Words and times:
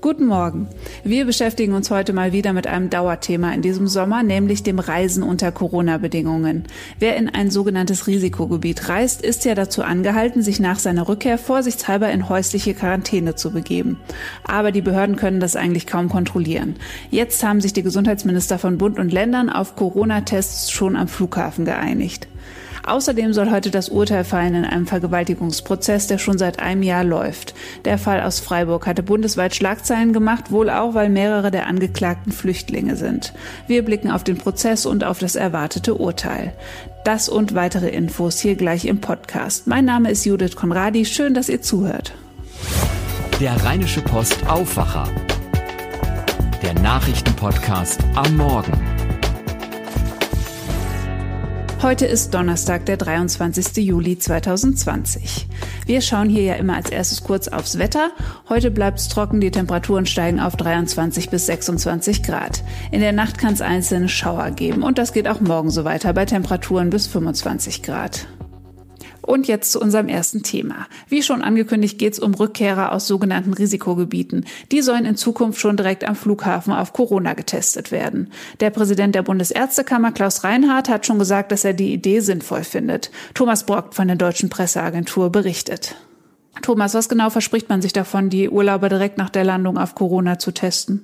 Guten 0.00 0.26
Morgen. 0.26 0.68
Wir 1.02 1.24
beschäftigen 1.24 1.72
uns 1.72 1.90
heute 1.90 2.12
mal 2.12 2.32
wieder 2.32 2.52
mit 2.52 2.68
einem 2.68 2.88
Dauerthema 2.88 3.52
in 3.52 3.62
diesem 3.62 3.88
Sommer, 3.88 4.22
nämlich 4.22 4.62
dem 4.62 4.78
Reisen 4.78 5.24
unter 5.24 5.50
Corona-Bedingungen. 5.50 6.66
Wer 7.00 7.16
in 7.16 7.28
ein 7.28 7.50
sogenanntes 7.50 8.06
Risikogebiet 8.06 8.88
reist, 8.88 9.22
ist 9.22 9.44
ja 9.44 9.56
dazu 9.56 9.82
angehalten, 9.82 10.40
sich 10.40 10.60
nach 10.60 10.78
seiner 10.78 11.08
Rückkehr 11.08 11.36
vorsichtshalber 11.36 12.12
in 12.12 12.28
häusliche 12.28 12.74
Quarantäne 12.74 13.34
zu 13.34 13.50
begeben. 13.50 13.98
Aber 14.44 14.70
die 14.70 14.82
Behörden 14.82 15.16
können 15.16 15.40
das 15.40 15.56
eigentlich 15.56 15.88
kaum 15.88 16.08
kontrollieren. 16.08 16.76
Jetzt 17.10 17.42
haben 17.42 17.60
sich 17.60 17.72
die 17.72 17.82
Gesundheitsminister 17.82 18.60
von 18.60 18.78
Bund 18.78 19.00
und 19.00 19.12
Ländern 19.12 19.50
auf 19.50 19.74
Corona-Tests 19.74 20.70
schon 20.70 20.94
am 20.94 21.08
Flughafen 21.08 21.64
geeinigt. 21.64 22.28
Außerdem 22.86 23.32
soll 23.32 23.50
heute 23.50 23.70
das 23.70 23.88
Urteil 23.88 24.24
fallen 24.24 24.54
in 24.54 24.64
einem 24.64 24.86
Vergewaltigungsprozess, 24.86 26.06
der 26.06 26.18
schon 26.18 26.38
seit 26.38 26.60
einem 26.60 26.82
Jahr 26.82 27.04
läuft. 27.04 27.54
Der 27.84 27.98
Fall 27.98 28.22
aus 28.22 28.40
Freiburg 28.40 28.86
hatte 28.86 29.02
bundesweit 29.02 29.54
Schlagzeilen 29.54 30.12
gemacht, 30.12 30.50
wohl 30.50 30.70
auch, 30.70 30.94
weil 30.94 31.08
mehrere 31.08 31.50
der 31.50 31.66
Angeklagten 31.66 32.32
Flüchtlinge 32.32 32.96
sind. 32.96 33.32
Wir 33.66 33.84
blicken 33.84 34.10
auf 34.10 34.24
den 34.24 34.38
Prozess 34.38 34.86
und 34.86 35.04
auf 35.04 35.18
das 35.18 35.36
erwartete 35.36 35.94
Urteil. 35.94 36.54
Das 37.04 37.28
und 37.28 37.54
weitere 37.54 37.88
Infos 37.88 38.40
hier 38.40 38.56
gleich 38.56 38.84
im 38.84 39.00
Podcast. 39.00 39.66
Mein 39.66 39.84
Name 39.84 40.10
ist 40.10 40.24
Judith 40.24 40.56
Konradi. 40.56 41.04
Schön, 41.04 41.34
dass 41.34 41.48
ihr 41.48 41.62
zuhört. 41.62 42.12
Der 43.40 43.52
Rheinische 43.64 44.00
Post 44.00 44.46
Aufwacher. 44.48 45.08
Der 46.62 46.74
Nachrichtenpodcast 46.74 48.00
am 48.16 48.36
Morgen. 48.36 48.97
Heute 51.80 52.06
ist 52.06 52.34
Donnerstag, 52.34 52.86
der 52.86 52.96
23. 52.96 53.76
Juli 53.84 54.18
2020. 54.18 55.46
Wir 55.86 56.00
schauen 56.00 56.28
hier 56.28 56.42
ja 56.42 56.54
immer 56.54 56.74
als 56.74 56.90
erstes 56.90 57.22
kurz 57.22 57.46
aufs 57.46 57.78
Wetter. 57.78 58.10
Heute 58.48 58.72
bleibt 58.72 58.98
es 58.98 59.08
trocken, 59.08 59.40
die 59.40 59.52
Temperaturen 59.52 60.04
steigen 60.04 60.40
auf 60.40 60.56
23 60.56 61.30
bis 61.30 61.46
26 61.46 62.24
Grad. 62.24 62.64
In 62.90 63.00
der 63.00 63.12
Nacht 63.12 63.38
kann 63.38 63.54
es 63.54 63.62
einzelne 63.62 64.08
Schauer 64.08 64.50
geben 64.50 64.82
und 64.82 64.98
das 64.98 65.12
geht 65.12 65.28
auch 65.28 65.40
morgen 65.40 65.70
so 65.70 65.84
weiter 65.84 66.12
bei 66.12 66.24
Temperaturen 66.24 66.90
bis 66.90 67.06
25 67.06 67.84
Grad. 67.84 68.26
Und 69.28 69.46
jetzt 69.46 69.72
zu 69.72 69.80
unserem 69.82 70.08
ersten 70.08 70.42
Thema. 70.42 70.86
Wie 71.06 71.22
schon 71.22 71.42
angekündigt 71.42 71.98
geht 71.98 72.14
es 72.14 72.18
um 72.18 72.32
Rückkehrer 72.32 72.92
aus 72.92 73.06
sogenannten 73.06 73.52
Risikogebieten. 73.52 74.46
Die 74.72 74.80
sollen 74.80 75.04
in 75.04 75.16
Zukunft 75.16 75.60
schon 75.60 75.76
direkt 75.76 76.08
am 76.08 76.16
Flughafen 76.16 76.72
auf 76.72 76.94
Corona 76.94 77.34
getestet 77.34 77.92
werden. 77.92 78.32
Der 78.60 78.70
Präsident 78.70 79.14
der 79.14 79.22
Bundesärztekammer 79.22 80.12
Klaus 80.12 80.44
Reinhardt 80.44 80.88
hat 80.88 81.04
schon 81.04 81.18
gesagt, 81.18 81.52
dass 81.52 81.66
er 81.66 81.74
die 81.74 81.92
Idee 81.92 82.20
sinnvoll 82.20 82.64
findet. 82.64 83.10
Thomas 83.34 83.66
Brock 83.66 83.92
von 83.92 84.06
der 84.06 84.16
Deutschen 84.16 84.48
Presseagentur 84.48 85.30
berichtet. 85.30 85.96
Thomas, 86.62 86.94
was 86.94 87.10
genau 87.10 87.28
verspricht 87.28 87.68
man 87.68 87.82
sich 87.82 87.92
davon, 87.92 88.30
die 88.30 88.48
Urlauber 88.48 88.88
direkt 88.88 89.18
nach 89.18 89.28
der 89.28 89.44
Landung 89.44 89.76
auf 89.76 89.94
Corona 89.94 90.38
zu 90.38 90.52
testen? 90.52 91.02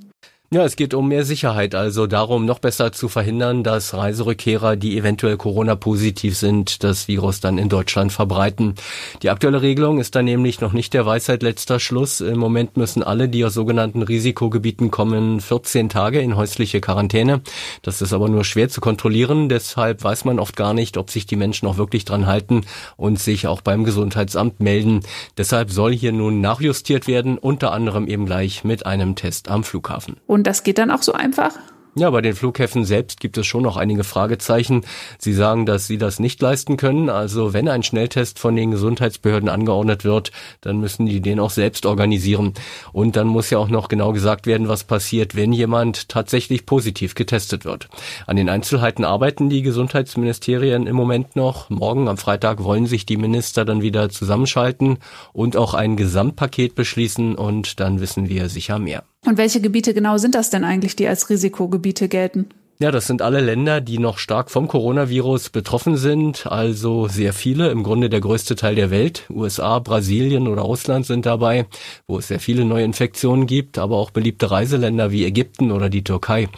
Ja, 0.55 0.65
es 0.65 0.77
geht 0.77 0.95
um 0.95 1.09
mehr 1.09 1.25
Sicherheit, 1.25 1.75
also 1.75 2.07
darum, 2.07 2.47
noch 2.47 2.61
besser 2.61 2.93
zu 2.93 3.09
verhindern, 3.09 3.65
dass 3.65 3.93
Reiserückkehrer, 3.93 4.77
die 4.77 4.97
eventuell 4.97 5.37
Corona-positiv 5.37 6.37
sind, 6.37 6.85
das 6.85 7.09
Virus 7.09 7.41
dann 7.41 7.59
in 7.59 7.69
Deutschland 7.69 8.13
verbreiten. 8.13 8.77
Die 9.25 9.31
aktuelle 9.31 9.63
Regelung 9.63 9.99
ist 9.99 10.15
dann 10.15 10.27
nämlich 10.27 10.61
noch 10.61 10.73
nicht 10.73 10.95
der 10.95 11.07
Weisheit 11.07 11.43
letzter 11.43 11.81
Schluss. 11.81 12.21
Im 12.21 12.39
Moment 12.39 12.77
müssen 12.77 13.03
alle, 13.03 13.29
die 13.29 13.45
aus 13.45 13.55
sogenannten 13.55 14.03
Risikogebieten 14.03 14.93
kommen, 14.93 15.41
14 15.41 15.89
Tage 15.89 16.21
in 16.21 16.37
häusliche 16.37 16.81
Quarantäne. 16.81 17.41
Das 17.83 18.01
ist 18.01 18.13
aber 18.13 18.29
nur 18.29 18.45
schwer 18.45 18.69
zu 18.69 18.81
kontrollieren. 18.81 19.49
Deshalb 19.49 20.05
weiß 20.05 20.25
man 20.25 20.39
oft 20.39 20.55
gar 20.55 20.73
nicht, 20.73 20.99
ob 20.99 21.11
sich 21.11 21.27
die 21.27 21.35
Menschen 21.35 21.67
auch 21.67 21.79
wirklich 21.79 22.05
dran 22.05 22.27
halten 22.29 22.61
und 22.97 23.19
sich 23.19 23.49
auch 23.49 23.61
beim 23.61 23.83
Gesundheitsamt 23.83 24.61
melden. 24.61 25.01
Deshalb 25.37 25.73
soll 25.73 25.93
hier 25.93 26.13
nun 26.13 26.41
nachjustiert 26.41 27.09
werden, 27.09 27.39
unter 27.39 27.73
anderem 27.73 28.07
eben 28.07 28.25
gleich 28.25 28.63
mit 28.63 28.87
einem 28.87 29.17
Test 29.17 29.49
am 29.49 29.65
Flughafen. 29.65 30.19
Und 30.29 30.44
das 30.47 30.63
geht 30.63 30.79
dann 30.79 30.91
auch 30.91 31.03
so 31.03 31.13
einfach? 31.13 31.55
Ja, 31.97 32.11
bei 32.11 32.23
den 32.23 32.35
Flughäfen 32.35 32.85
selbst 32.85 33.21
gibt 33.21 33.39
es 33.39 33.47
schon 33.47 33.63
noch 33.63 33.77
einige 33.77 34.03
Fragezeichen. 34.03 34.85
Sie 35.17 35.33
sagen, 35.33 35.65
dass 35.65 35.87
sie 35.87 35.97
das 35.97 36.19
nicht 36.19 36.43
leisten 36.43 36.77
können. 36.77 37.09
Also 37.09 37.53
wenn 37.53 37.69
ein 37.69 37.85
Schnelltest 37.85 38.41
von 38.41 38.57
den 38.57 38.73
Gesundheitsbehörden 38.73 39.49
angeordnet 39.49 40.03
wird, 40.03 40.33
dann 40.61 40.81
müssen 40.81 41.07
die 41.07 41.21
den 41.21 41.39
auch 41.39 41.51
selbst 41.51 41.87
organisieren. 41.87 42.55
Und 42.93 43.15
dann 43.15 43.29
muss 43.29 43.51
ja 43.51 43.59
auch 43.59 43.69
noch 43.69 43.87
genau 43.87 44.13
gesagt 44.13 44.49
werden, 44.49 44.67
was 44.67 44.83
passiert, 44.83 45.37
wenn 45.37 45.53
jemand 45.53 46.09
tatsächlich 46.09 46.67
positiv 46.67 47.15
getestet 47.15 47.65
wird. 47.65 47.89
An 48.27 48.35
den 48.35 48.49
Einzelheiten 48.49 49.05
arbeiten 49.05 49.49
die 49.49 49.63
Gesundheitsministerien 49.63 50.89
im 50.89 50.97
Moment 50.97 51.37
noch. 51.37 51.71
Morgen 51.71 52.09
am 52.09 52.17
Freitag 52.17 52.65
wollen 52.65 52.87
sich 52.87 53.07
die 53.07 53.19
Minister 53.19 53.65
dann 53.65 53.83
wieder 53.83 54.11
zusammenschalten 54.11 54.99
und 55.33 55.57
auch 55.57 55.75
ein 55.75 55.97
Gesamtpaket 55.97 56.75
beschließen 56.75 57.37
und 57.37 57.79
dann 57.79 58.01
wissen 58.01 58.29
wir 58.29 58.49
sicher 58.49 58.81
mehr. 58.81 59.05
Und 59.25 59.39
welche 59.39 59.61
Gebiete 59.61 59.95
genau 59.95 60.19
sind 60.19 60.35
das 60.35 60.51
denn 60.51 60.65
eigentlich, 60.65 60.97
die 60.97 61.09
als 61.09 61.31
Risikogebiete 61.31 62.09
gelten? 62.09 62.49
Ja, 62.81 62.91
das 62.91 63.07
sind 63.07 63.23
alle 63.23 63.39
Länder, 63.39 63.81
die 63.81 64.01
noch 64.01 64.19
stark 64.19 64.51
vom 64.51 64.67
Coronavirus 64.67 65.51
betroffen 65.51 65.97
sind, 65.97 66.49
also 66.49 67.07
sehr 67.07 67.33
viele, 67.33 67.71
im 67.71 67.85
Grunde 67.85 68.11
der 68.11 68.21
größte 68.21 68.57
Teil 68.57 68.75
der 68.75 68.91
Welt. 68.91 69.27
USA, 69.31 69.79
Brasilien 69.79 70.49
oder 70.49 70.63
Russland 70.63 71.07
sind 71.07 71.25
dabei, 71.25 71.67
wo 72.09 72.19
es 72.19 72.27
sehr 72.27 72.41
viele 72.41 72.65
neue 72.65 72.83
Infektionen 72.83 73.47
gibt, 73.47 73.79
aber 73.79 73.97
auch 73.97 74.11
beliebte 74.11 74.51
Reiseländer 74.51 75.13
wie 75.13 75.25
Ägypten 75.25 75.71
oder 75.71 75.89
die 75.89 76.03
Türkei. 76.03 76.49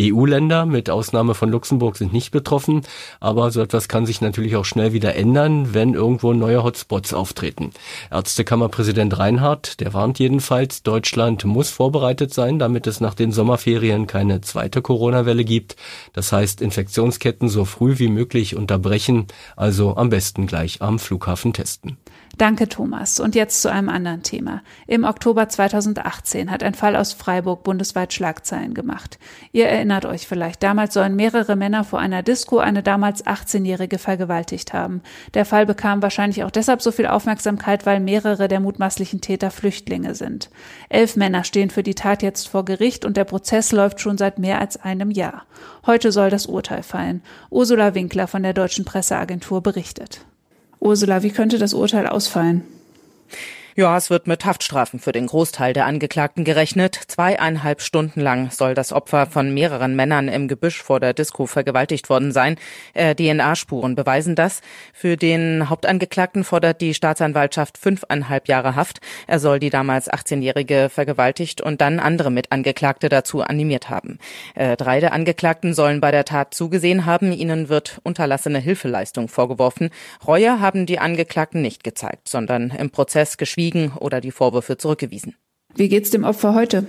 EU-Länder 0.00 0.64
mit 0.64 0.90
Ausnahme 0.90 1.34
von 1.34 1.50
Luxemburg 1.50 1.96
sind 1.96 2.12
nicht 2.12 2.30
betroffen, 2.30 2.82
aber 3.18 3.50
so 3.50 3.60
etwas 3.60 3.88
kann 3.88 4.06
sich 4.06 4.20
natürlich 4.20 4.54
auch 4.54 4.64
schnell 4.64 4.92
wieder 4.92 5.16
ändern, 5.16 5.74
wenn 5.74 5.94
irgendwo 5.94 6.34
neue 6.34 6.62
Hotspots 6.62 7.12
auftreten. 7.12 7.72
Ärztekammerpräsident 8.12 9.18
Reinhardt, 9.18 9.80
der 9.80 9.92
warnt 9.92 10.20
jedenfalls, 10.20 10.84
Deutschland 10.84 11.44
muss 11.44 11.70
vorbereitet 11.70 12.32
sein, 12.32 12.60
damit 12.60 12.86
es 12.86 13.00
nach 13.00 13.14
den 13.14 13.32
Sommerferien 13.32 14.06
keine 14.06 14.40
zweite 14.40 14.80
Corona-Welle 14.80 15.44
gibt 15.44 15.63
gibt. 15.64 15.76
Das 16.12 16.32
heißt, 16.32 16.60
Infektionsketten 16.60 17.48
so 17.48 17.64
früh 17.64 17.98
wie 17.98 18.08
möglich 18.08 18.56
unterbrechen, 18.56 19.26
also 19.56 19.96
am 19.96 20.10
besten 20.10 20.46
gleich 20.46 20.82
am 20.82 20.98
Flughafen 20.98 21.52
testen. 21.52 21.96
Danke, 22.38 22.68
Thomas. 22.68 23.20
Und 23.20 23.34
jetzt 23.34 23.62
zu 23.62 23.70
einem 23.70 23.88
anderen 23.88 24.22
Thema. 24.22 24.62
Im 24.86 25.04
Oktober 25.04 25.48
2018 25.48 26.50
hat 26.50 26.62
ein 26.62 26.74
Fall 26.74 26.96
aus 26.96 27.12
Freiburg 27.12 27.62
bundesweit 27.62 28.12
Schlagzeilen 28.12 28.74
gemacht. 28.74 29.18
Ihr 29.52 29.68
erinnert 29.68 30.04
euch 30.04 30.26
vielleicht, 30.26 30.62
damals 30.62 30.94
sollen 30.94 31.14
mehrere 31.14 31.54
Männer 31.54 31.84
vor 31.84 32.00
einer 32.00 32.22
Disco 32.22 32.58
eine 32.58 32.82
damals 32.82 33.24
18-Jährige 33.24 33.98
vergewaltigt 33.98 34.72
haben. 34.72 35.02
Der 35.34 35.44
Fall 35.44 35.64
bekam 35.64 36.02
wahrscheinlich 36.02 36.42
auch 36.42 36.50
deshalb 36.50 36.82
so 36.82 36.90
viel 36.90 37.06
Aufmerksamkeit, 37.06 37.86
weil 37.86 38.00
mehrere 38.00 38.48
der 38.48 38.60
mutmaßlichen 38.60 39.20
Täter 39.20 39.50
Flüchtlinge 39.50 40.14
sind. 40.14 40.50
Elf 40.88 41.16
Männer 41.16 41.44
stehen 41.44 41.70
für 41.70 41.84
die 41.84 41.94
Tat 41.94 42.22
jetzt 42.22 42.48
vor 42.48 42.64
Gericht 42.64 43.04
und 43.04 43.16
der 43.16 43.24
Prozess 43.24 43.70
läuft 43.70 44.00
schon 44.00 44.18
seit 44.18 44.38
mehr 44.40 44.60
als 44.60 44.76
einem 44.76 45.10
Jahr. 45.10 45.44
Heute 45.86 46.10
soll 46.10 46.30
das 46.30 46.46
Urteil 46.46 46.82
fallen. 46.82 47.22
Ursula 47.50 47.94
Winkler 47.94 48.26
von 48.26 48.42
der 48.42 48.54
Deutschen 48.54 48.84
Presseagentur 48.84 49.62
berichtet. 49.62 50.24
Ursula, 50.80 51.22
wie 51.22 51.30
könnte 51.30 51.58
das 51.58 51.74
Urteil 51.74 52.06
ausfallen? 52.06 52.62
Ja, 53.76 53.96
es 53.96 54.08
wird 54.08 54.28
mit 54.28 54.44
Haftstrafen 54.44 55.00
für 55.00 55.10
den 55.10 55.26
Großteil 55.26 55.72
der 55.72 55.86
Angeklagten 55.86 56.44
gerechnet. 56.44 56.94
Zweieinhalb 57.08 57.80
Stunden 57.80 58.20
lang 58.20 58.52
soll 58.52 58.72
das 58.74 58.92
Opfer 58.92 59.26
von 59.26 59.52
mehreren 59.52 59.96
Männern 59.96 60.28
im 60.28 60.46
Gebüsch 60.46 60.80
vor 60.80 61.00
der 61.00 61.12
Disco 61.12 61.46
vergewaltigt 61.46 62.08
worden 62.08 62.30
sein. 62.30 62.54
Äh, 62.92 63.16
DNA-Spuren 63.16 63.96
beweisen 63.96 64.36
das. 64.36 64.60
Für 64.92 65.16
den 65.16 65.68
Hauptangeklagten 65.68 66.44
fordert 66.44 66.82
die 66.82 66.94
Staatsanwaltschaft 66.94 67.76
fünfeinhalb 67.76 68.46
Jahre 68.46 68.76
Haft. 68.76 69.00
Er 69.26 69.40
soll 69.40 69.58
die 69.58 69.70
damals 69.70 70.08
18-Jährige 70.08 70.88
vergewaltigt 70.88 71.60
und 71.60 71.80
dann 71.80 71.98
andere 71.98 72.30
Mitangeklagte 72.30 73.08
dazu 73.08 73.40
animiert 73.40 73.90
haben. 73.90 74.20
Äh, 74.54 74.76
drei 74.76 75.00
der 75.00 75.12
Angeklagten 75.12 75.74
sollen 75.74 76.00
bei 76.00 76.12
der 76.12 76.24
Tat 76.24 76.54
zugesehen 76.54 77.06
haben. 77.06 77.32
Ihnen 77.32 77.68
wird 77.68 77.98
unterlassene 78.04 78.60
Hilfeleistung 78.60 79.26
vorgeworfen. 79.26 79.90
Reue 80.24 80.60
haben 80.60 80.86
die 80.86 81.00
Angeklagten 81.00 81.60
nicht 81.60 81.82
gezeigt, 81.82 82.28
sondern 82.28 82.70
im 82.70 82.90
Prozess 82.90 83.36
geschwiegen 83.36 83.63
verschwiegen 83.64 83.92
oder 83.98 84.20
die 84.20 84.30
Vorwürfe 84.30 84.76
zurückgewiesen. 84.76 85.34
Wie 85.76 85.88
geht's 85.88 86.10
dem 86.10 86.24
Opfer 86.24 86.54
heute? 86.54 86.86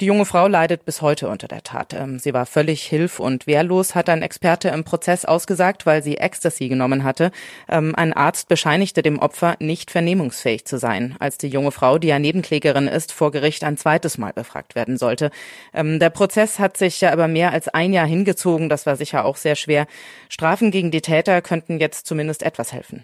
Die 0.00 0.06
junge 0.06 0.26
Frau 0.26 0.46
leidet 0.46 0.84
bis 0.84 1.02
heute 1.02 1.28
unter 1.28 1.48
der 1.48 1.64
Tat. 1.64 1.92
Ähm, 1.92 2.20
sie 2.20 2.32
war 2.32 2.46
völlig 2.46 2.84
hilf- 2.84 3.18
und 3.18 3.48
wehrlos, 3.48 3.96
hat 3.96 4.08
ein 4.08 4.22
Experte 4.22 4.68
im 4.68 4.84
Prozess 4.84 5.24
ausgesagt, 5.24 5.86
weil 5.86 6.04
sie 6.04 6.18
Ecstasy 6.18 6.68
genommen 6.68 7.02
hatte. 7.02 7.32
Ähm, 7.68 7.96
ein 7.96 8.12
Arzt 8.12 8.48
bescheinigte 8.48 9.02
dem 9.02 9.18
Opfer, 9.18 9.56
nicht 9.58 9.90
vernehmungsfähig 9.90 10.64
zu 10.66 10.78
sein, 10.78 11.16
als 11.18 11.36
die 11.36 11.48
junge 11.48 11.72
Frau, 11.72 11.98
die 11.98 12.08
ja 12.08 12.20
Nebenklägerin 12.20 12.86
ist, 12.86 13.12
vor 13.12 13.32
Gericht 13.32 13.64
ein 13.64 13.76
zweites 13.76 14.18
Mal 14.18 14.32
befragt 14.32 14.76
werden 14.76 14.98
sollte. 14.98 15.32
Ähm, 15.74 15.98
der 15.98 16.10
Prozess 16.10 16.60
hat 16.60 16.76
sich 16.76 17.00
ja 17.00 17.12
aber 17.12 17.26
mehr 17.26 17.52
als 17.52 17.66
ein 17.66 17.92
Jahr 17.92 18.06
hingezogen. 18.06 18.68
Das 18.68 18.86
war 18.86 18.94
sicher 18.94 19.24
auch 19.24 19.36
sehr 19.36 19.56
schwer. 19.56 19.88
Strafen 20.28 20.70
gegen 20.70 20.92
die 20.92 21.02
Täter 21.02 21.42
könnten 21.42 21.80
jetzt 21.80 22.06
zumindest 22.06 22.44
etwas 22.44 22.72
helfen. 22.72 23.02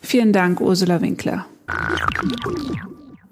Vielen 0.00 0.32
Dank, 0.32 0.62
Ursula 0.62 1.02
Winkler. 1.02 1.46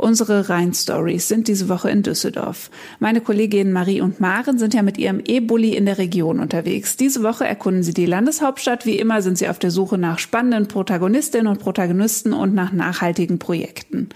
Unsere 0.02 0.48
Rhein-Stories 0.48 1.28
sind 1.28 1.46
diese 1.46 1.68
Woche 1.68 1.88
in 1.88 2.02
Düsseldorf. 2.02 2.70
Meine 2.98 3.20
Kolleginnen 3.20 3.72
Marie 3.72 4.00
und 4.00 4.18
Maren 4.18 4.58
sind 4.58 4.74
ja 4.74 4.82
mit 4.82 4.98
ihrem 4.98 5.20
E-Bulli 5.24 5.76
in 5.76 5.86
der 5.86 5.98
Region 5.98 6.40
unterwegs. 6.40 6.96
Diese 6.96 7.22
Woche 7.22 7.46
erkunden 7.46 7.84
sie 7.84 7.94
die 7.94 8.06
Landeshauptstadt. 8.06 8.84
Wie 8.84 8.98
immer 8.98 9.22
sind 9.22 9.38
sie 9.38 9.48
auf 9.48 9.60
der 9.60 9.70
Suche 9.70 9.98
nach 9.98 10.18
spannenden 10.18 10.66
Protagonistinnen 10.66 11.46
und 11.46 11.60
Protagonisten 11.60 12.32
und 12.32 12.52
nach 12.52 12.72
nachhaltigen 12.72 13.38
Projekten. 13.38 14.08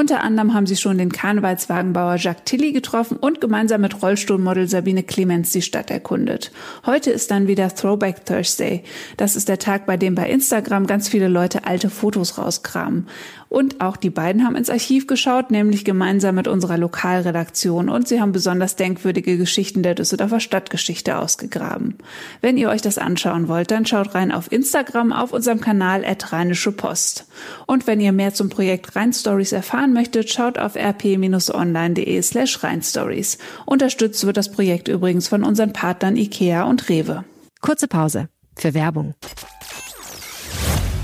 Unter 0.00 0.22
anderem 0.22 0.54
haben 0.54 0.66
sie 0.66 0.76
schon 0.76 0.98
den 0.98 1.12
Karnevalswagenbauer 1.12 2.16
Jacques 2.16 2.44
Tilly 2.44 2.72
getroffen 2.72 3.16
und 3.16 3.40
gemeinsam 3.40 3.82
mit 3.82 4.02
Rollstuhlmodel 4.02 4.68
Sabine 4.68 5.02
Clemens 5.02 5.52
die 5.52 5.62
Stadt 5.62 5.90
erkundet. 5.90 6.52
Heute 6.86 7.10
ist 7.10 7.30
dann 7.30 7.48
wieder 7.48 7.74
Throwback 7.74 8.24
Thursday. 8.24 8.82
Das 9.16 9.36
ist 9.36 9.48
der 9.48 9.58
Tag, 9.58 9.86
bei 9.86 9.96
dem 9.96 10.14
bei 10.14 10.30
Instagram 10.30 10.86
ganz 10.86 11.08
viele 11.08 11.28
Leute 11.28 11.66
alte 11.66 11.90
Fotos 11.90 12.38
rauskramen. 12.38 13.08
Und 13.50 13.80
auch 13.80 13.96
die 13.96 14.10
beiden 14.10 14.44
haben 14.46 14.54
ins 14.54 14.70
Archiv 14.70 15.08
geschaut, 15.08 15.50
nämlich 15.50 15.84
gemeinsam 15.84 16.36
mit 16.36 16.46
unserer 16.46 16.78
Lokalredaktion. 16.78 17.88
Und 17.88 18.06
sie 18.06 18.20
haben 18.20 18.30
besonders 18.30 18.76
denkwürdige 18.76 19.36
Geschichten 19.36 19.82
der 19.82 19.96
Düsseldorfer 19.96 20.38
Stadtgeschichte 20.38 21.18
ausgegraben. 21.18 21.98
Wenn 22.40 22.56
ihr 22.56 22.68
euch 22.68 22.80
das 22.80 22.96
anschauen 22.96 23.48
wollt, 23.48 23.72
dann 23.72 23.86
schaut 23.86 24.14
rein 24.14 24.30
auf 24.30 24.52
Instagram 24.52 25.12
auf 25.12 25.32
unserem 25.32 25.60
Kanal 25.60 26.04
at 26.04 26.32
Rheinische 26.32 26.70
Post. 26.70 27.26
Und 27.66 27.88
wenn 27.88 28.00
ihr 28.00 28.12
mehr 28.12 28.32
zum 28.32 28.50
Projekt 28.50 28.94
Rheinstories 28.94 29.50
erfahren 29.50 29.92
möchtet, 29.92 30.30
schaut 30.30 30.56
auf 30.56 30.76
rp-online.de 30.76 32.22
slash 32.22 32.62
Rheinstories. 32.62 33.38
Unterstützt 33.66 34.24
wird 34.24 34.36
das 34.36 34.52
Projekt 34.52 34.86
übrigens 34.86 35.26
von 35.26 35.42
unseren 35.42 35.72
Partnern 35.72 36.16
IKEA 36.16 36.62
und 36.62 36.88
Rewe. 36.88 37.24
Kurze 37.60 37.88
Pause 37.88 38.28
für 38.56 38.74
Werbung. 38.74 39.14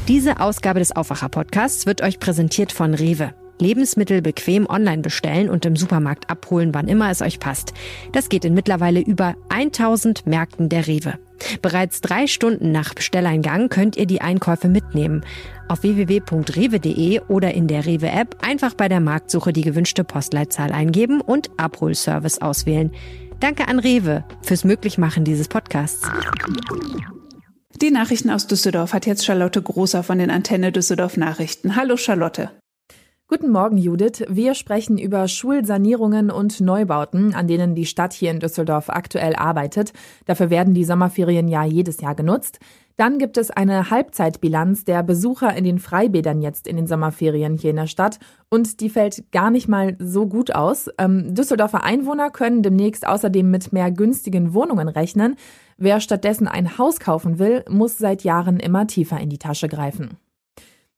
Diese 0.08 0.38
Ausgabe 0.38 0.78
des 0.78 0.94
Aufwacher-Podcasts 0.94 1.84
wird 1.84 2.00
euch 2.00 2.20
präsentiert 2.20 2.70
von 2.70 2.94
Rewe. 2.94 3.34
Lebensmittel 3.58 4.22
bequem 4.22 4.68
online 4.70 5.02
bestellen 5.02 5.50
und 5.50 5.66
im 5.66 5.74
Supermarkt 5.74 6.30
abholen, 6.30 6.72
wann 6.74 6.86
immer 6.86 7.10
es 7.10 7.22
euch 7.22 7.40
passt. 7.40 7.72
Das 8.12 8.28
geht 8.28 8.44
in 8.44 8.54
mittlerweile 8.54 9.00
über 9.00 9.34
1000 9.48 10.24
Märkten 10.24 10.68
der 10.68 10.86
Rewe. 10.86 11.14
Bereits 11.60 12.02
drei 12.02 12.28
Stunden 12.28 12.70
nach 12.70 12.94
Bestelleingang 12.94 13.68
könnt 13.68 13.96
ihr 13.96 14.06
die 14.06 14.20
Einkäufe 14.20 14.68
mitnehmen. 14.68 15.24
Auf 15.66 15.82
www.rewe.de 15.82 17.22
oder 17.26 17.54
in 17.54 17.66
der 17.66 17.84
Rewe-App 17.84 18.36
einfach 18.46 18.74
bei 18.74 18.88
der 18.88 19.00
Marktsuche 19.00 19.52
die 19.52 19.62
gewünschte 19.62 20.04
Postleitzahl 20.04 20.70
eingeben 20.70 21.20
und 21.20 21.50
Abholservice 21.56 22.40
auswählen. 22.40 22.92
Danke 23.40 23.66
an 23.66 23.80
Rewe 23.80 24.24
fürs 24.42 24.62
Möglichmachen 24.62 25.24
dieses 25.24 25.48
Podcasts. 25.48 26.08
Die 27.82 27.90
Nachrichten 27.90 28.30
aus 28.30 28.46
Düsseldorf 28.46 28.94
hat 28.94 29.04
jetzt 29.04 29.26
Charlotte 29.26 29.60
Großer 29.60 30.02
von 30.02 30.18
den 30.18 30.30
Antenne 30.30 30.72
Düsseldorf 30.72 31.18
Nachrichten. 31.18 31.76
Hallo 31.76 31.98
Charlotte. 31.98 32.50
Guten 33.28 33.50
Morgen, 33.50 33.76
Judith. 33.76 34.22
Wir 34.28 34.54
sprechen 34.54 34.98
über 34.98 35.26
Schulsanierungen 35.26 36.30
und 36.30 36.60
Neubauten, 36.60 37.34
an 37.34 37.48
denen 37.48 37.74
die 37.74 37.84
Stadt 37.84 38.12
hier 38.12 38.30
in 38.30 38.38
Düsseldorf 38.38 38.88
aktuell 38.88 39.34
arbeitet. 39.34 39.92
Dafür 40.26 40.48
werden 40.48 40.74
die 40.74 40.84
Sommerferien 40.84 41.48
ja 41.48 41.64
jedes 41.64 42.00
Jahr 42.00 42.14
genutzt. 42.14 42.60
Dann 42.96 43.18
gibt 43.18 43.36
es 43.36 43.50
eine 43.50 43.90
Halbzeitbilanz 43.90 44.84
der 44.84 45.02
Besucher 45.02 45.52
in 45.56 45.64
den 45.64 45.80
Freibädern 45.80 46.40
jetzt 46.40 46.68
in 46.68 46.76
den 46.76 46.86
Sommerferien 46.86 47.58
hier 47.58 47.70
in 47.70 47.76
der 47.76 47.88
Stadt. 47.88 48.20
Und 48.48 48.78
die 48.78 48.90
fällt 48.90 49.32
gar 49.32 49.50
nicht 49.50 49.66
mal 49.66 49.96
so 49.98 50.28
gut 50.28 50.54
aus. 50.54 50.88
Ähm, 50.96 51.34
Düsseldorfer 51.34 51.82
Einwohner 51.82 52.30
können 52.30 52.62
demnächst 52.62 53.08
außerdem 53.08 53.50
mit 53.50 53.72
mehr 53.72 53.90
günstigen 53.90 54.54
Wohnungen 54.54 54.86
rechnen. 54.86 55.34
Wer 55.78 55.98
stattdessen 55.98 56.46
ein 56.46 56.78
Haus 56.78 57.00
kaufen 57.00 57.40
will, 57.40 57.64
muss 57.68 57.98
seit 57.98 58.22
Jahren 58.22 58.60
immer 58.60 58.86
tiefer 58.86 59.18
in 59.18 59.30
die 59.30 59.38
Tasche 59.38 59.66
greifen. 59.66 60.16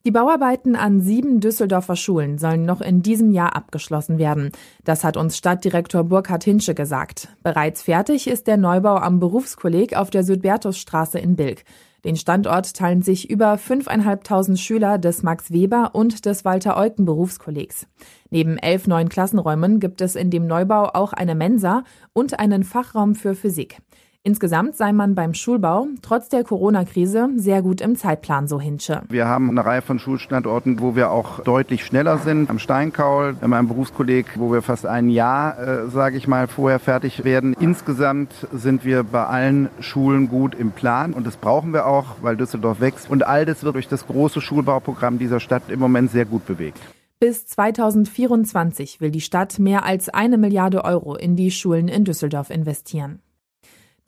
Die 0.09 0.13
Bauarbeiten 0.13 0.75
an 0.75 1.03
sieben 1.03 1.39
Düsseldorfer 1.39 1.95
Schulen 1.95 2.39
sollen 2.39 2.65
noch 2.65 2.81
in 2.81 3.03
diesem 3.03 3.31
Jahr 3.31 3.55
abgeschlossen 3.55 4.17
werden. 4.17 4.53
Das 4.83 5.05
hat 5.05 5.19
uns 5.19 5.37
Stadtdirektor 5.37 6.03
Burkhard 6.03 6.45
Hinsche 6.45 6.75
gesagt. 6.75 7.29
Bereits 7.43 7.83
fertig 7.83 8.27
ist 8.27 8.47
der 8.47 8.57
Neubau 8.57 8.97
am 8.97 9.21
Berufskolleg 9.21 9.95
auf 9.95 10.09
der 10.09 10.25
Südbertusstraße 10.25 11.19
in 11.19 11.37
Bilk. 11.37 11.65
Den 12.07 12.17
Standort 12.17 12.73
teilen 12.73 13.03
sich 13.03 13.29
über 13.29 13.57
5.500 13.57 14.57
Schüler 14.57 14.97
des 14.97 15.23
Max 15.23 15.53
Weber 15.53 15.91
und 15.93 16.25
des 16.25 16.43
Walter 16.47 16.79
Eucken 16.79 17.05
Berufskollegs. 17.05 17.87
Neben 18.31 18.57
elf 18.57 18.87
neuen 18.87 19.11
Klassenräumen 19.11 19.79
gibt 19.79 20.01
es 20.01 20.17
in 20.17 20.31
dem 20.31 20.47
Neubau 20.47 20.85
auch 20.95 21.13
eine 21.13 21.35
Mensa 21.35 21.85
und 22.15 22.41
einen 22.41 22.65
Fachraum 22.65 23.15
für 23.15 23.35
Physik. 23.35 23.83
Insgesamt 24.25 24.77
sei 24.77 24.93
man 24.93 25.15
beim 25.15 25.33
Schulbau 25.33 25.87
trotz 26.03 26.29
der 26.29 26.45
Corona-Krise 26.45 27.31
sehr 27.37 27.63
gut 27.63 27.81
im 27.81 27.97
Zeitplan, 27.97 28.49
so 28.49 28.61
Hinsche. 28.61 29.03
Wir 29.09 29.27
haben 29.27 29.49
eine 29.49 29.65
Reihe 29.65 29.81
von 29.81 29.99
Schulstandorten, 29.99 30.81
wo 30.81 30.97
wir 30.97 31.11
auch 31.11 31.41
deutlich 31.41 31.85
schneller 31.85 32.19
sind. 32.19 32.51
Am 32.51 32.59
Steinkaul, 32.59 33.37
in 33.41 33.49
meinem 33.49 33.69
Berufskolleg, 33.69 34.27
wo 34.35 34.53
wir 34.53 34.61
fast 34.61 34.87
ein 34.87 35.09
Jahr, 35.09 35.59
äh, 35.59 35.89
sage 35.89 36.17
ich 36.17 36.27
mal, 36.27 36.49
vorher 36.49 36.81
fertig 36.81 37.25
werden. 37.25 37.55
Insgesamt 37.59 38.33
sind 38.53 38.85
wir 38.85 39.05
bei 39.05 39.25
allen 39.25 39.71
Schulen 39.81 40.29
gut 40.29 40.55
im 40.55 40.73
Plan 40.73 41.13
und 41.13 41.27
das 41.27 41.37
brauchen 41.37 41.73
wir 41.73 41.87
auch, 41.87 42.17
weil 42.21 42.37
Düsseldorf 42.37 42.81
wächst. 42.81 43.09
Und 43.09 43.25
all 43.27 43.47
das 43.47 43.63
wird 43.63 43.77
durch 43.77 43.89
das 43.89 44.07
große 44.07 44.41
Schulbauprogramm 44.41 45.19
dieser 45.19 45.41
Stadt 45.41 45.63
im 45.69 45.79
Moment 45.79 46.11
sehr 46.11 46.25
gut 46.25 46.45
bewegt. 46.45 46.81
Bis 47.21 47.47
2024 47.47 49.01
will 49.01 49.11
die 49.11 49.21
Stadt 49.21 49.59
mehr 49.59 49.85
als 49.85 50.09
eine 50.09 50.39
Milliarde 50.39 50.85
Euro 50.85 51.15
in 51.15 51.35
die 51.35 51.51
Schulen 51.51 51.89
in 51.89 52.05
Düsseldorf 52.05 52.51
investieren. 52.51 53.23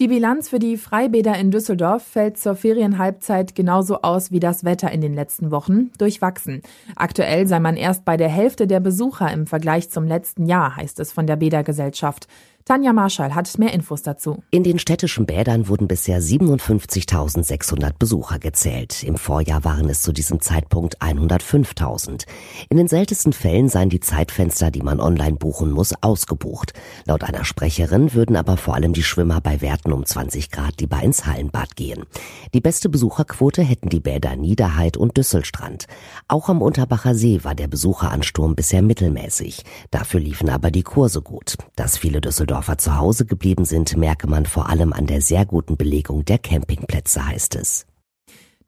Die 0.00 0.08
Bilanz 0.08 0.48
für 0.48 0.58
die 0.58 0.78
Freibäder 0.78 1.36
in 1.36 1.50
Düsseldorf 1.50 2.02
fällt 2.02 2.38
zur 2.38 2.56
Ferienhalbzeit 2.56 3.54
genauso 3.54 4.00
aus 4.00 4.32
wie 4.32 4.40
das 4.40 4.64
Wetter 4.64 4.90
in 4.90 5.02
den 5.02 5.12
letzten 5.12 5.50
Wochen, 5.50 5.90
durchwachsen. 5.98 6.62
Aktuell 6.96 7.46
sei 7.46 7.60
man 7.60 7.76
erst 7.76 8.06
bei 8.06 8.16
der 8.16 8.30
Hälfte 8.30 8.66
der 8.66 8.80
Besucher 8.80 9.30
im 9.30 9.46
Vergleich 9.46 9.90
zum 9.90 10.06
letzten 10.06 10.46
Jahr, 10.46 10.76
heißt 10.76 11.00
es 11.00 11.12
von 11.12 11.26
der 11.26 11.36
Bädergesellschaft. 11.36 12.28
Tanja 12.66 12.92
Marschall 12.92 13.34
hat 13.34 13.58
mehr 13.58 13.72
Infos 13.72 14.02
dazu. 14.02 14.42
In 14.50 14.62
den 14.62 14.78
städtischen 14.78 15.24
Bädern 15.24 15.66
wurden 15.66 15.88
bisher 15.88 16.20
57.600 16.20 17.94
Besucher 17.98 18.38
gezählt. 18.38 19.02
Im 19.02 19.16
Vorjahr 19.16 19.64
waren 19.64 19.88
es 19.88 20.02
zu 20.02 20.12
diesem 20.12 20.40
Zeitpunkt 20.40 21.00
105.000. 21.00 22.26
In 22.68 22.76
den 22.76 22.86
seltensten 22.86 23.32
Fällen 23.32 23.68
seien 23.68 23.88
die 23.88 24.00
Zeitfenster, 24.00 24.70
die 24.70 24.82
man 24.82 25.00
online 25.00 25.36
buchen 25.36 25.70
muss, 25.70 25.94
ausgebucht. 26.02 26.74
Laut 27.06 27.24
einer 27.24 27.44
Sprecherin 27.44 28.12
würden 28.12 28.36
aber 28.36 28.58
vor 28.58 28.74
allem 28.74 28.92
die 28.92 29.02
Schwimmer 29.02 29.40
bei 29.40 29.62
Werten 29.62 29.92
um 29.92 30.04
20 30.04 30.50
Grad 30.50 30.80
lieber 30.80 31.02
ins 31.02 31.26
Hallenbad 31.26 31.76
gehen. 31.76 32.04
Die 32.52 32.60
beste 32.60 32.90
Besucherquote 32.90 33.62
hätten 33.62 33.88
die 33.88 34.00
Bäder 34.00 34.36
Niederheit 34.36 34.98
und 34.98 35.16
Düsselstrand. 35.16 35.86
Auch 36.28 36.50
am 36.50 36.60
Unterbacher 36.60 37.14
See 37.14 37.42
war 37.42 37.54
der 37.54 37.68
Besucheransturm 37.68 38.54
bisher 38.54 38.82
mittelmäßig. 38.82 39.64
Dafür 39.90 40.20
liefen 40.20 40.50
aber 40.50 40.70
die 40.70 40.82
Kurse 40.82 41.22
gut. 41.22 41.56
Dass 41.74 41.96
viele 41.96 42.20
Düsseldorfer 42.20 42.49
Düsseldorfer 42.50 42.78
zu 42.78 42.98
Hause 42.98 43.26
geblieben 43.26 43.64
sind, 43.64 43.96
merke 43.96 44.26
man 44.26 44.44
vor 44.44 44.68
allem 44.68 44.92
an 44.92 45.06
der 45.06 45.20
sehr 45.20 45.46
guten 45.46 45.76
Belegung 45.76 46.24
der 46.24 46.38
Campingplätze, 46.38 47.24
heißt 47.24 47.54
es. 47.54 47.86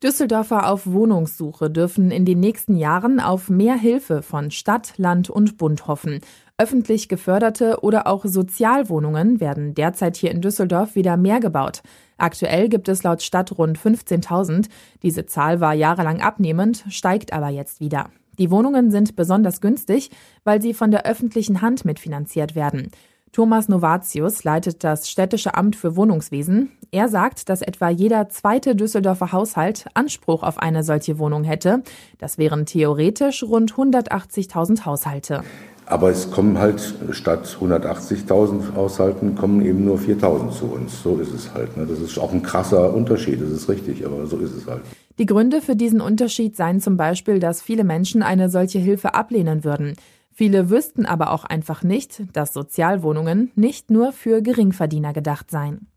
Düsseldorfer 0.00 0.70
auf 0.70 0.87
Wohnungssuche 0.87 1.69
dürfen 1.69 2.12
in 2.12 2.25
den 2.25 2.38
nächsten 2.38 2.76
Jahren 2.76 3.19
auf 3.19 3.50
mehr 3.50 3.75
Hilfe 3.75 4.23
von 4.23 4.52
Stadt, 4.52 4.94
Land 4.99 5.31
und 5.31 5.58
Bund 5.58 5.88
hoffen. 5.88 6.20
Öffentlich 6.58 7.08
geförderte 7.08 7.81
oder 7.82 8.06
auch 8.06 8.25
Sozialwohnungen 8.25 9.41
werden 9.41 9.74
derzeit 9.74 10.17
hier 10.17 10.31
in 10.31 10.43
Düsseldorf 10.43 10.94
wieder 10.94 11.17
mehr 11.17 11.41
gebaut. 11.41 11.82
Aktuell 12.19 12.69
gibt 12.69 12.89
es 12.89 13.03
laut 13.03 13.20
Stadt 13.20 13.58
rund 13.58 13.81
15.000. 13.81 14.69
Diese 15.03 15.27
Zahl 15.27 15.58
war 15.58 15.74
jahrelang 15.74 16.20
abnehmend, 16.20 16.84
steigt 16.89 17.32
aber 17.32 17.48
jetzt 17.48 17.81
wieder. 17.81 18.10
Die 18.39 18.53
Wohnungen 18.53 18.93
sind 18.93 19.17
besonders 19.17 19.60
günstig, 19.60 20.10
weil 20.44 20.62
sie 20.62 20.72
von 20.72 20.93
der 20.93 21.05
öffentlichen 21.05 21.62
Hand 21.62 21.84
mitfinanziert 21.84 22.55
werden. 22.55 22.93
Thomas 23.32 23.67
Novatius 23.67 24.44
leitet 24.44 24.84
das 24.84 25.08
städtische 25.08 25.55
Amt 25.55 25.74
für 25.74 25.96
Wohnungswesen. 25.96 26.70
Er 26.91 27.08
sagt, 27.08 27.48
dass 27.48 27.62
etwa 27.62 27.89
jeder 27.89 28.29
zweite 28.29 28.77
Düsseldorfer 28.77 29.32
Haushalt 29.32 29.86
Anspruch 29.94 30.43
auf 30.43 30.58
eine 30.58 30.84
solche 30.84 31.19
Wohnung 31.19 31.43
hätte. 31.43 31.82
Das 32.19 32.36
wären 32.36 32.67
theoretisch 32.67 33.43
rund 33.43 33.72
180.000 33.72 34.84
Haushalte. 34.84 35.43
Aber 35.86 36.10
es 36.10 36.31
kommen 36.31 36.58
halt 36.58 36.94
statt 37.12 37.56
180.000 37.58 38.74
Haushalten 38.77 39.34
kommen 39.34 39.65
eben 39.65 39.86
nur 39.86 39.96
4.000 39.96 40.51
zu 40.51 40.67
uns. 40.67 41.03
So 41.03 41.17
ist 41.17 41.32
es 41.32 41.55
halt. 41.55 41.74
Ne? 41.79 41.86
Das 41.86 42.01
ist 42.01 42.19
auch 42.19 42.34
ein 42.34 42.43
krasser 42.43 42.93
Unterschied, 42.93 43.41
das 43.41 43.48
ist 43.48 43.67
richtig, 43.67 44.05
aber 44.05 44.27
so 44.27 44.36
ist 44.36 44.55
es 44.55 44.67
halt. 44.67 44.82
Die 45.19 45.27
Gründe 45.27 45.62
für 45.62 45.74
diesen 45.74 46.03
Unterschied 46.03 46.55
seien 46.55 46.81
zum 46.81 46.98
Beispiel, 46.98 47.39
dass 47.39 47.62
viele 47.62 47.84
Menschen 47.84 48.22
eine 48.22 48.51
solche 48.51 48.79
Hilfe 48.79 49.15
ablehnen 49.15 49.65
würden. 49.65 49.94
Viele 50.32 50.70
wüssten 50.70 51.05
aber 51.06 51.31
auch 51.31 51.44
einfach 51.44 51.82
nicht, 51.82 52.22
dass 52.32 52.53
Sozialwohnungen 52.53 53.51
nicht 53.55 53.91
nur 53.91 54.12
für 54.12 54.43
Geringverdiener 54.43 55.12
gedacht 55.12 55.51
seien. 55.51 55.89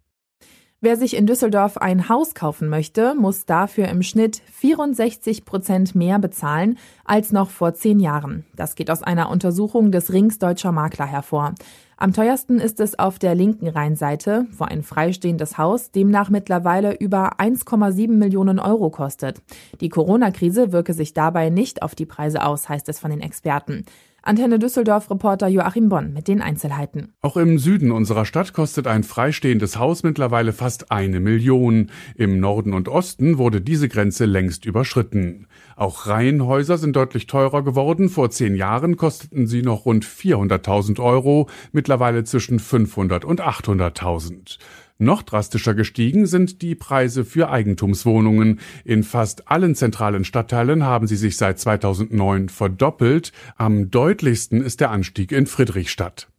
Wer 0.82 0.98
sich 0.98 1.15
in 1.15 1.25
Düsseldorf 1.25 1.77
ein 1.77 2.10
Haus 2.10 2.36
kaufen 2.36 2.70
möchte, 2.70 3.15
muss 3.15 3.46
dafür 3.46 3.88
im 3.88 4.04
Schnitt 4.04 4.44
64 4.51 5.46
Prozent 5.46 5.96
mehr 5.96 6.20
bezahlen 6.20 6.77
als 7.06 7.32
noch 7.32 7.50
vor 7.50 7.74
zehn 7.74 8.00
Jahren. 8.00 8.46
Das 8.56 8.75
geht 8.75 8.92
aus 8.92 9.01
einer 9.01 9.30
Untersuchung 9.32 9.92
des 9.92 10.13
Rings 10.13 10.38
Deutscher 10.38 10.72
Makler 10.72 11.08
hervor. 11.08 11.56
Am 11.98 12.12
teuersten 12.12 12.60
ist 12.60 12.82
es 12.82 13.00
auf 13.00 13.20
der 13.20 13.36
linken 13.36 13.70
Rheinseite, 13.70 14.48
wo 14.52 14.66
ein 14.66 14.84
freistehendes 14.84 15.58
Haus 15.58 15.92
demnach 15.92 16.30
mittlerweile 16.30 16.94
über 16.98 17.40
1,7 17.40 18.12
Millionen 18.12 18.60
Euro 18.60 18.90
kostet. 18.90 19.42
Die 19.80 19.88
Corona-Krise 19.88 20.74
wirke 20.74 20.94
sich 20.94 21.14
dabei 21.14 21.50
nicht 21.50 21.84
auf 21.84 21.96
die 21.96 22.06
Preise 22.06 22.44
aus, 22.44 22.68
heißt 22.68 22.90
es 22.90 23.00
von 23.00 23.12
den 23.12 23.22
Experten. 23.22 23.86
Antenne 24.28 24.58
Düsseldorf-Reporter 24.58 25.48
Joachim 25.48 25.88
Bonn 25.88 26.12
mit 26.12 26.28
den 26.28 26.42
Einzelheiten. 26.42 27.14
Auch 27.22 27.38
im 27.38 27.60
Süden 27.60 27.92
unserer 27.92 28.25
Stadt 28.25 28.54
kostet 28.54 28.88
ein 28.88 29.04
freistehendes 29.04 29.78
Haus 29.78 30.02
mittlerweile 30.02 30.52
fast 30.52 30.92
eine 30.92 31.20
Million. 31.20 31.92
Im 32.16 32.40
Norden 32.40 32.74
und 32.74 32.90
Osten 32.90 33.38
wurde 33.38 33.62
diese 33.62 33.88
Grenze 33.88 34.25
längst 34.25 34.66
überschritten. 34.66 35.48
Auch 35.75 36.08
Reihenhäuser 36.08 36.77
sind 36.77 36.96
deutlich 36.96 37.27
teurer 37.27 37.63
geworden. 37.63 38.10
Vor 38.10 38.29
zehn 38.29 38.55
Jahren 38.55 38.96
kosteten 38.96 39.46
sie 39.48 39.62
noch 39.62 39.86
rund 39.86 40.05
400.000 40.05 41.01
Euro, 41.01 41.50
mittlerweile 41.72 42.24
zwischen 42.24 42.60
500 42.60 43.25
und 43.25 43.41
800.000. 43.41 44.58
Noch 44.98 45.24
drastischer 45.24 45.74
gestiegen 45.74 46.25
sind 46.25 46.62
die 46.62 46.74
Preise 46.74 47.25
für 47.25 47.50
Eigentumswohnungen. 47.50 48.62
In 48.86 49.03
fast 49.03 49.50
allen 49.50 49.75
zentralen 49.75 50.24
Stadtteilen 50.24 50.84
haben 50.84 51.08
sie 51.08 51.17
sich 51.17 51.36
seit 51.36 51.60
2009 51.60 52.48
verdoppelt. 52.48 53.34
Am 53.58 53.91
deutlichsten 53.91 54.62
ist 54.62 54.79
der 54.79 54.91
Anstieg 54.91 55.34
in 55.34 55.48
Friedrichstadt. 55.48 56.29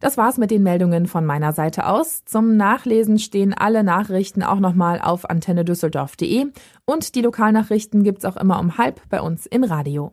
Das 0.00 0.16
war's 0.16 0.38
mit 0.38 0.50
den 0.50 0.62
Meldungen 0.62 1.06
von 1.06 1.24
meiner 1.24 1.52
Seite 1.52 1.86
aus. 1.86 2.24
Zum 2.24 2.56
Nachlesen 2.56 3.18
stehen 3.18 3.54
alle 3.54 3.82
Nachrichten 3.82 4.42
auch 4.42 4.60
nochmal 4.60 5.00
auf 5.00 5.28
antennedüsseldorf.de 5.28 6.46
und 6.84 7.14
die 7.14 7.22
Lokalnachrichten 7.22 8.04
gibt's 8.04 8.24
auch 8.24 8.36
immer 8.36 8.58
um 8.60 8.78
halb 8.78 9.00
bei 9.08 9.20
uns 9.20 9.46
im 9.46 9.64
Radio. 9.64 10.12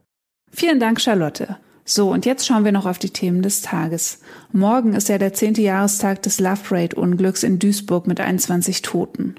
Vielen 0.51 0.79
Dank, 0.79 1.01
Charlotte. 1.01 1.57
So, 1.85 2.09
und 2.11 2.25
jetzt 2.25 2.45
schauen 2.45 2.63
wir 2.63 2.71
noch 2.71 2.85
auf 2.85 2.97
die 2.97 3.09
Themen 3.09 3.41
des 3.41 3.61
Tages. 3.61 4.19
Morgen 4.53 4.93
ist 4.93 5.09
ja 5.09 5.17
der 5.17 5.33
zehnte 5.33 5.61
Jahrestag 5.61 6.21
des 6.21 6.39
Love 6.39 6.61
Parade 6.69 6.95
Unglücks 6.95 7.43
in 7.43 7.59
Duisburg 7.59 8.07
mit 8.07 8.21
21 8.21 8.83
Toten. 8.83 9.35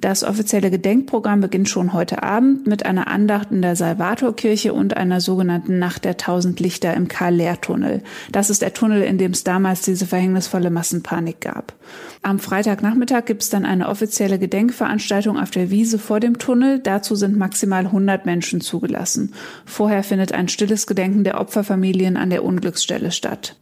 Das 0.00 0.22
offizielle 0.22 0.70
Gedenkprogramm 0.70 1.40
beginnt 1.40 1.68
schon 1.68 1.92
heute 1.92 2.22
Abend 2.22 2.68
mit 2.68 2.86
einer 2.86 3.08
Andacht 3.08 3.50
in 3.50 3.62
der 3.62 3.74
Salvatorkirche 3.74 4.72
und 4.72 4.96
einer 4.96 5.20
sogenannten 5.20 5.80
Nacht 5.80 6.04
der 6.04 6.16
tausend 6.16 6.60
Lichter 6.60 6.94
im 6.94 7.08
Karl-Lehr-Tunnel. 7.08 8.02
Das 8.30 8.48
ist 8.48 8.62
der 8.62 8.74
Tunnel, 8.74 9.02
in 9.02 9.18
dem 9.18 9.32
es 9.32 9.42
damals 9.42 9.82
diese 9.82 10.06
verhängnisvolle 10.06 10.70
Massenpanik 10.70 11.40
gab. 11.40 11.74
Am 12.22 12.38
Freitagnachmittag 12.38 13.24
gibt 13.24 13.42
es 13.42 13.50
dann 13.50 13.64
eine 13.64 13.88
offizielle 13.88 14.38
Gedenkveranstaltung 14.38 15.36
auf 15.36 15.50
der 15.50 15.70
Wiese 15.70 15.98
vor 15.98 16.20
dem 16.20 16.38
Tunnel. 16.38 16.78
Dazu 16.78 17.16
sind 17.16 17.36
maximal 17.36 17.86
100 17.86 18.24
Menschen 18.24 18.60
zugelassen. 18.60 19.34
Vorher 19.64 20.04
findet 20.04 20.30
ein 20.32 20.48
stilles 20.48 20.86
Gedenken 20.86 21.24
der 21.24 21.40
Opferfamilien 21.40 22.16
an 22.16 22.30
der 22.30 22.44
Unglücksstelle 22.44 23.10
statt. 23.10 23.56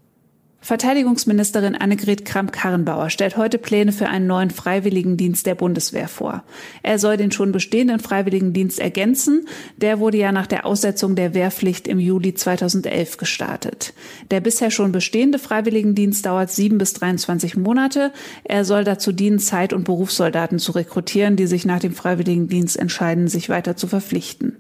Verteidigungsministerin 0.66 1.76
Annegret 1.76 2.24
Kramp-Karrenbauer 2.24 3.08
stellt 3.08 3.36
heute 3.36 3.56
Pläne 3.56 3.92
für 3.92 4.08
einen 4.08 4.26
neuen 4.26 4.50
Freiwilligendienst 4.50 5.46
der 5.46 5.54
Bundeswehr 5.54 6.08
vor. 6.08 6.42
Er 6.82 6.98
soll 6.98 7.16
den 7.16 7.30
schon 7.30 7.52
bestehenden 7.52 8.00
Freiwilligendienst 8.00 8.80
ergänzen. 8.80 9.46
Der 9.76 10.00
wurde 10.00 10.18
ja 10.18 10.32
nach 10.32 10.48
der 10.48 10.66
Aussetzung 10.66 11.14
der 11.14 11.34
Wehrpflicht 11.34 11.86
im 11.86 12.00
Juli 12.00 12.34
2011 12.34 13.16
gestartet. 13.16 13.94
Der 14.32 14.40
bisher 14.40 14.72
schon 14.72 14.90
bestehende 14.90 15.38
Freiwilligendienst 15.38 16.26
dauert 16.26 16.50
sieben 16.50 16.78
bis 16.78 16.94
23 16.94 17.56
Monate. 17.56 18.10
Er 18.42 18.64
soll 18.64 18.82
dazu 18.82 19.12
dienen, 19.12 19.38
Zeit- 19.38 19.72
und 19.72 19.84
Berufssoldaten 19.84 20.58
zu 20.58 20.72
rekrutieren, 20.72 21.36
die 21.36 21.46
sich 21.46 21.64
nach 21.64 21.78
dem 21.78 21.92
Freiwilligendienst 21.92 22.76
entscheiden, 22.76 23.28
sich 23.28 23.48
weiter 23.48 23.76
zu 23.76 23.86
verpflichten. 23.86 24.56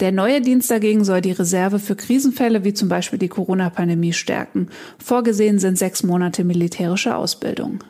Der 0.00 0.12
neue 0.12 0.40
Dienst 0.40 0.70
dagegen 0.70 1.04
soll 1.04 1.20
die 1.20 1.30
Reserve 1.30 1.78
für 1.78 1.94
Krisenfälle 1.94 2.64
wie 2.64 2.72
zum 2.72 2.88
Beispiel 2.88 3.18
die 3.20 3.28
Corona-Pandemie 3.28 4.14
stärken. 4.14 4.68
Vorgesehen 4.98 5.41
Vorgesehen 5.42 5.58
sind 5.58 5.76
sechs 5.76 6.04
Monate 6.04 6.44
militärische 6.44 7.16
Ausbildung. 7.16 7.82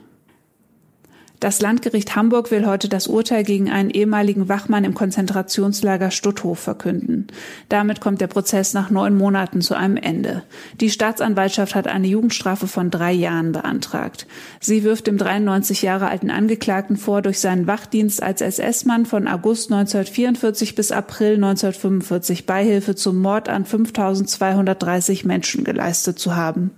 Das 1.38 1.60
Landgericht 1.60 2.14
Hamburg 2.14 2.50
will 2.50 2.66
heute 2.66 2.88
das 2.88 3.08
Urteil 3.08 3.42
gegen 3.42 3.68
einen 3.68 3.90
ehemaligen 3.90 4.48
Wachmann 4.48 4.84
im 4.84 4.94
Konzentrationslager 4.94 6.12
Stutthof 6.12 6.60
verkünden. 6.60 7.26
Damit 7.68 8.00
kommt 8.00 8.20
der 8.20 8.28
Prozess 8.28 8.72
nach 8.72 8.90
neun 8.90 9.18
Monaten 9.18 9.60
zu 9.60 9.74
einem 9.74 9.96
Ende. 9.96 10.44
Die 10.80 10.88
Staatsanwaltschaft 10.88 11.74
hat 11.74 11.88
eine 11.88 12.06
Jugendstrafe 12.06 12.68
von 12.68 12.90
drei 12.90 13.12
Jahren 13.12 13.52
beantragt. 13.52 14.28
Sie 14.60 14.84
wirft 14.84 15.08
dem 15.08 15.18
93 15.18 15.82
Jahre 15.82 16.08
alten 16.08 16.30
Angeklagten 16.30 16.96
vor, 16.96 17.22
durch 17.22 17.40
seinen 17.40 17.66
Wachdienst 17.66 18.22
als 18.22 18.40
SS-Mann 18.40 19.04
von 19.04 19.26
August 19.26 19.70
1944 19.72 20.74
bis 20.74 20.90
April 20.90 21.34
1945 21.34 22.46
Beihilfe 22.46 22.94
zum 22.94 23.18
Mord 23.18 23.48
an 23.48 23.66
5230 23.66 25.24
Menschen 25.24 25.64
geleistet 25.64 26.20
zu 26.20 26.36
haben. 26.36 26.70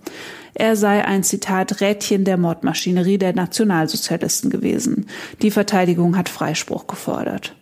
Er 0.55 0.77
sei 0.77 1.05
ein 1.05 1.25
Zitat 1.25 1.81
Rädchen 1.81 2.25
der 2.25 2.37
Mordmaschinerie 2.37 3.19
der 3.19 3.35
Nationalsozialisten 3.35 4.51
gewesen. 4.51 5.07
Die 5.43 5.51
Verteidigung 5.51 6.17
hat 6.17 6.29
Freispruch 6.29 6.87
gefordert. 6.87 7.55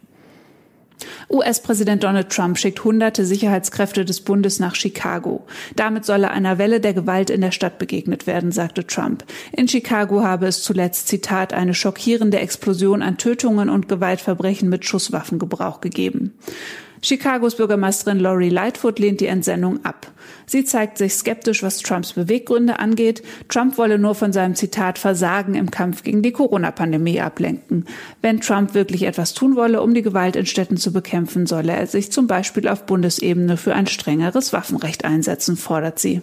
US-Präsident 1.30 2.04
Donald 2.04 2.30
Trump 2.30 2.58
schickt 2.58 2.84
hunderte 2.84 3.24
Sicherheitskräfte 3.24 4.04
des 4.04 4.20
Bundes 4.20 4.60
nach 4.60 4.74
Chicago. 4.74 5.46
Damit 5.74 6.04
solle 6.04 6.30
einer 6.30 6.58
Welle 6.58 6.80
der 6.80 6.94
Gewalt 6.94 7.30
in 7.30 7.40
der 7.40 7.52
Stadt 7.52 7.78
begegnet 7.78 8.26
werden, 8.26 8.52
sagte 8.52 8.86
Trump. 8.86 9.24
In 9.52 9.66
Chicago 9.66 10.22
habe 10.22 10.46
es 10.46 10.62
zuletzt, 10.62 11.08
Zitat, 11.08 11.54
eine 11.54 11.74
schockierende 11.74 12.38
Explosion 12.38 13.02
an 13.02 13.16
Tötungen 13.16 13.70
und 13.70 13.88
Gewaltverbrechen 13.88 14.68
mit 14.68 14.84
Schusswaffengebrauch 14.84 15.80
gegeben. 15.80 16.34
Chicagos 17.02 17.56
Bürgermeisterin 17.56 18.20
Lori 18.20 18.48
Lightfoot 18.48 19.00
lehnt 19.00 19.20
die 19.20 19.26
Entsendung 19.26 19.84
ab. 19.84 20.10
Sie 20.46 20.64
zeigt 20.64 20.98
sich 20.98 21.14
skeptisch, 21.14 21.62
was 21.62 21.78
Trumps 21.78 22.12
Beweggründe 22.12 22.78
angeht. 22.78 23.22
Trump 23.48 23.76
wolle 23.76 23.98
nur 23.98 24.14
von 24.14 24.32
seinem 24.32 24.54
Zitat 24.54 24.98
Versagen 24.98 25.56
im 25.56 25.70
Kampf 25.72 26.04
gegen 26.04 26.22
die 26.22 26.30
Corona-Pandemie 26.30 27.20
ablenken. 27.20 27.86
Wenn 28.20 28.40
Trump 28.40 28.74
wirklich 28.74 29.02
etwas 29.02 29.34
tun 29.34 29.56
wolle, 29.56 29.82
um 29.82 29.94
die 29.94 30.02
Gewalt 30.02 30.36
in 30.36 30.46
Städten 30.46 30.76
zu 30.76 30.92
bekämpfen, 30.92 31.46
solle 31.46 31.72
er 31.72 31.88
sich 31.88 32.12
zum 32.12 32.28
Beispiel 32.28 32.68
auf 32.68 32.86
Bundesebene 32.86 33.56
für 33.56 33.74
ein 33.74 33.88
strengeres 33.88 34.52
Waffenrecht 34.52 35.04
einsetzen, 35.04 35.56
fordert 35.56 35.98
sie. 35.98 36.22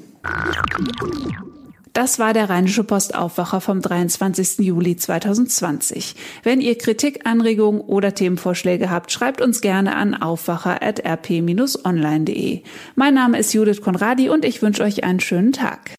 Das 1.94 2.20
war 2.20 2.34
der 2.34 2.50
Rheinische 2.50 2.84
Post 2.84 3.16
Aufwacher 3.16 3.62
vom 3.62 3.82
23. 3.82 4.60
Juli 4.60 4.96
2020. 4.96 6.16
Wenn 6.44 6.62
ihr 6.62 6.78
Kritik, 6.78 7.26
Anregungen 7.26 7.82
oder 7.82 8.14
Themenvorschläge 8.14 8.90
habt, 8.90 9.12
schreibt 9.12 9.42
uns 9.42 9.60
gerne 9.62 9.96
an 9.96 10.14
aufwacher.rp-online.de. 10.14 12.62
Mein 12.96 13.14
Name 13.14 13.40
ist 13.40 13.54
Judith 13.54 13.82
Konradi 13.82 14.30
und 14.30 14.46
ich 14.46 14.62
wünsche 14.62 14.84
euch 14.84 15.04
einen 15.04 15.20
schönen 15.20 15.52
Tag. 15.52 15.96